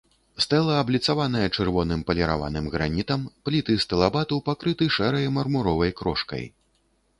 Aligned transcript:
Стэла 0.43 0.77
абліцаваная 0.83 1.43
чырвоным 1.57 2.01
паліраваным 2.07 2.65
гранітам, 2.77 3.29
пліты 3.49 3.77
стылабату 3.85 4.41
пакрыты 4.51 4.91
шэрай 4.99 5.31
мармуровай 5.39 5.97
крошкай. 6.03 6.45